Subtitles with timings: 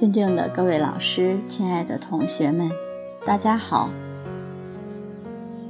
[0.00, 2.70] 尊敬的各位老师，亲爱的同学们，
[3.26, 3.90] 大家好。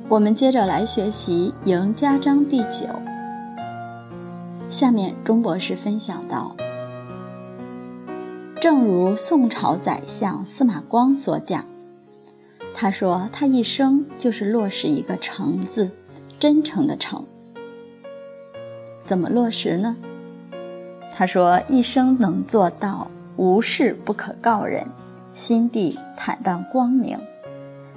[0.09, 2.87] 我们接着来学习《赢家章》第九。
[4.69, 6.55] 下面钟博士分享到：
[8.61, 11.65] 正如宋朝宰相司马光所讲，
[12.73, 15.91] 他说他一生就是落实一个“诚”字，
[16.39, 17.27] 真诚的“诚”。
[19.03, 19.97] 怎么落实呢？
[21.13, 23.11] 他说一生能做到
[23.41, 24.87] 无事不可告人，
[25.33, 27.19] 心地坦荡光明，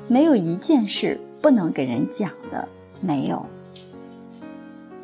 [0.08, 1.20] 没有一件事。
[1.42, 2.70] 不能给人讲的
[3.02, 3.46] 没有，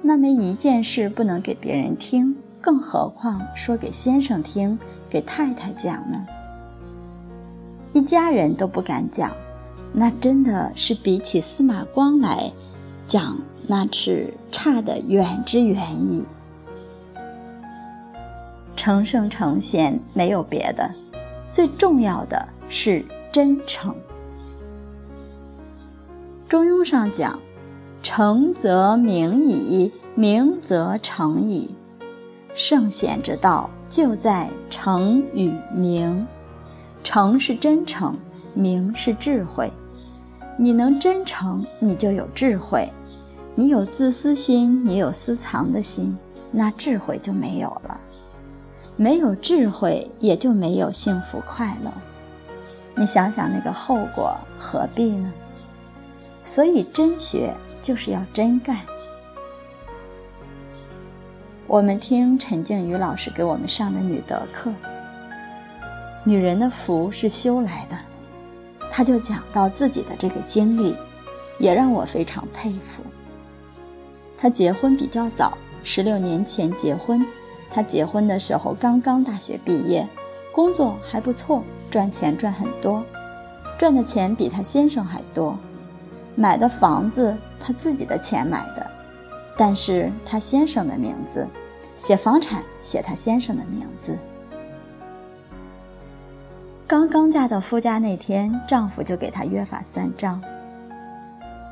[0.02, 4.80] 那么一件事不能给别人听，更何况说给先生听，
[5.10, 6.26] 给太太讲呢？
[7.92, 9.36] 一家人都不敢讲，
[9.92, 12.50] 那真的是比起司马光来
[13.06, 13.38] 讲，
[13.68, 16.24] 那是差得远之远矣。
[18.80, 20.90] 成圣成贤没有别的，
[21.50, 23.94] 最重要的是真诚。
[26.48, 27.38] 中庸上讲
[28.02, 31.76] ：“诚则明矣，明则诚矣。
[32.54, 36.26] 圣贤之道就在诚与明。
[37.04, 38.16] 诚是真诚，
[38.54, 39.70] 明是智慧。
[40.58, 42.88] 你能真诚，你就有智慧；
[43.56, 46.18] 你有自私心，你有私藏的心，
[46.50, 48.00] 那智慧就没有了。
[49.00, 51.92] 没有智慧，也就没有幸福快乐。
[52.96, 55.32] 你想想那个后果，何必呢？”
[56.44, 58.76] 所以，真学就是要真干。
[61.66, 64.70] 我们听陈静瑜老师给我们上的女德课，
[66.26, 67.96] 女人的福是修来的，
[68.92, 70.94] 她就讲到自己的这个经历，
[71.58, 73.02] 也让我非常佩服。
[74.36, 77.26] 她结婚比较早，十六年前结婚。
[77.70, 80.08] 她结婚的时候刚刚大学毕业，
[80.52, 83.04] 工作还不错，赚钱赚很多，
[83.78, 85.58] 赚的钱比她先生还多。
[86.36, 88.90] 买的房子，他自己的钱买的，
[89.58, 91.46] 但是他先生的名字，
[91.98, 94.18] 写房产写他先生的名字。
[96.88, 100.42] 刚刚嫁到夫家那天，丈夫就给她约法三章，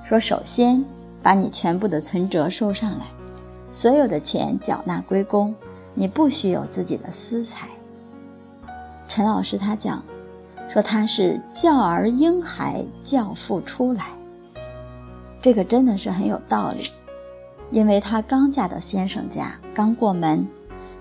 [0.03, 0.84] 说：首先
[1.24, 3.06] 把你全部的存折收上来，
[3.72, 5.56] 所有的钱缴纳归公，
[6.00, 7.68] 你不许有自己的私财。
[9.08, 10.03] 陈老师他讲，
[10.69, 14.06] 说他是教儿婴孩教父出来。
[15.41, 16.84] 这个真的是很有道理，
[17.72, 20.47] 因为她刚嫁到先生家，刚过门，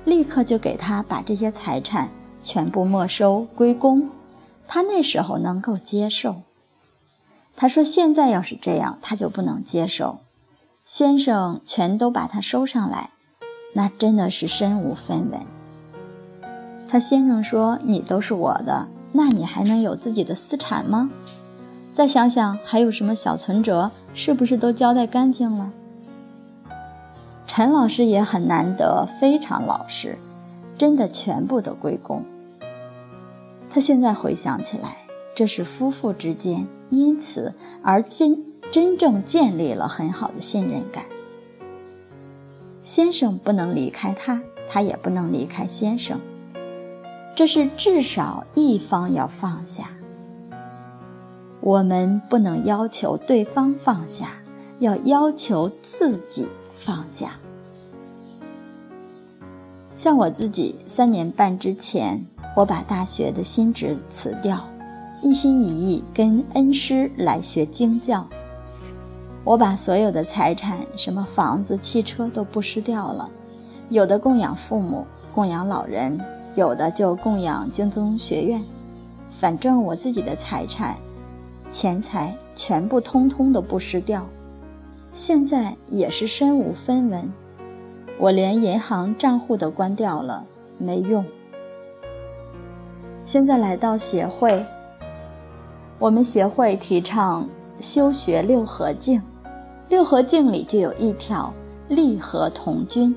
[0.07, 2.11] 立刻就给他把这些财产
[2.43, 4.09] 全部没收归公，
[4.67, 6.37] 他那时候能够接受。
[7.55, 10.21] 他说现在要是这样，他就不能接受。
[10.85, 13.11] 先生全都把他收上来，
[13.73, 15.41] 那真的是身无分文。
[16.89, 21.11] 她先生说：“你都是我的，那你还能有自己的私产吗？”
[21.93, 25.73] 再想想还有什么小存折，是不是都交代干净了？
[27.47, 30.19] 陈老师也很难得，非常老实，
[30.77, 32.23] 真的全部都归公。
[33.71, 34.99] 他现在回想起来，
[35.35, 41.05] 这是夫妇之间因此而真真正建立了很好的信任感。
[42.87, 46.21] 先生不能离开他，他也不能离开先生，
[47.35, 49.91] 这是至少一方要放下。
[51.61, 54.29] 我们不能要求对方放下，
[54.79, 57.41] 要要求自己放下。
[59.97, 62.25] 像我自己，三年半之前，
[62.57, 64.65] 我把大学的新职辞掉，
[65.25, 68.29] 一心一意跟恩师来学经教。
[69.47, 73.31] 我把所有的财产，什么房子、汽车都不失掉了，
[73.89, 76.21] 有的供养父母、供养老人，
[76.57, 78.61] 有的就供养经宗学院。
[79.31, 80.97] 反正我自己的财产。
[81.71, 84.27] 钱财全部通通都不失掉，
[85.13, 87.33] 现在也是身无分文，
[88.19, 90.45] 我连银行账户都关掉了，
[90.79, 91.25] 没用。
[93.25, 94.65] 现在来到协会，
[95.99, 97.49] 我们协会提倡
[97.79, 99.21] 修学六合敬，
[99.89, 101.53] 六合敬里就有一条
[101.89, 103.15] 利合同君，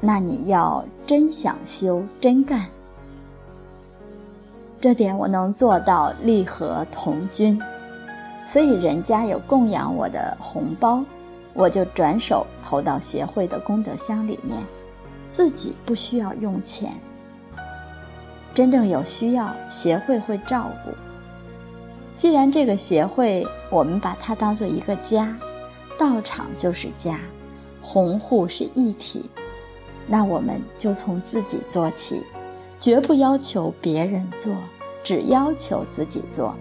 [0.00, 2.66] 那你要真想修，真干。
[4.80, 7.60] 这点我能做到利合同君，
[8.44, 11.04] 所以人家有供养我的红包，
[11.54, 14.60] 我就转手投到协会的功德箱里面，
[15.28, 16.92] 自己不需要用钱。
[18.52, 20.90] 真正有需要，协会会照顾。
[22.14, 25.36] 既然这个协会，我们把它当做一个家，
[25.98, 27.18] 道场就是家，
[27.80, 29.30] 红户是一体，
[30.06, 32.22] 那我们就从自己做起。
[32.78, 34.54] 绝不要求别人做，
[35.02, 36.54] 只要求自己做。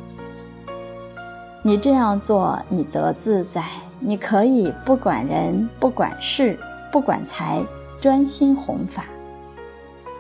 [1.62, 3.62] 你这样做，你得自在，
[4.00, 6.58] 你可以不管人，不管事，
[6.92, 7.62] 不管财，
[8.00, 9.06] 专心弘法。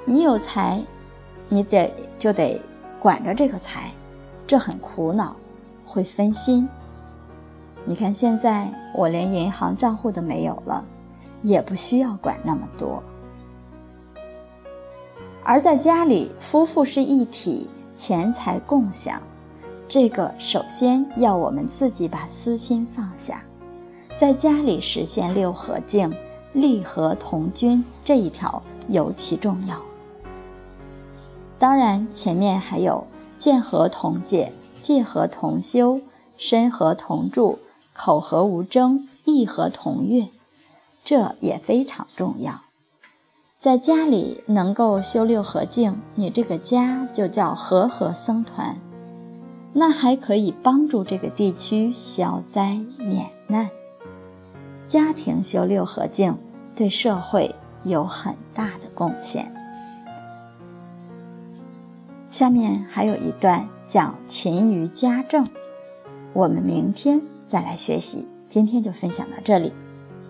[0.04, 0.84] 你有财，
[1.48, 2.62] 你得就得
[3.00, 3.92] 管着这个财，
[4.46, 5.36] 这很苦恼，
[5.86, 6.68] 会分心。
[7.86, 10.84] 你看现在我连银行账户都没有了，
[11.42, 13.02] 也不需要管那么多。
[15.44, 19.22] 而在家里，夫妇是一体，钱财共享，
[19.88, 23.46] 这个首先要我们自己把私心放下，
[24.18, 26.12] 在家里实现六合敬、
[26.54, 29.80] 利和同君这一条尤其重要。
[31.60, 33.06] 当然，前面还有
[33.38, 34.52] 见和同解、
[34.86, 36.00] 戒和同修、
[36.38, 37.58] 身和同住、
[37.92, 40.28] 口和无争、意和同悦，
[41.04, 42.62] 这也非常重要。
[43.58, 48.78] 在家里能够修六合敬，你这个家就叫和合僧团，
[49.74, 53.72] 那还可以帮助这个地区消灾免难。
[54.86, 56.38] 家庭修六合敬，
[56.76, 59.52] 对社会有很大的贡献。
[62.30, 65.48] 下面还有一段讲勤于家政，
[66.34, 68.28] 我们明天再来学习。
[68.46, 69.72] 今天就分享到这里，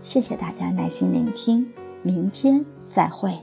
[0.04, 1.68] 谢谢大家耐心聆听，
[2.04, 2.64] 明天。
[2.88, 3.34] 再会。